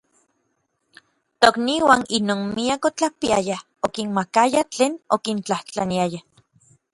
[1.45, 6.19] Tokniuan inon miak otlapiayaj, okimakayaj tlen okintlajtlaniaya.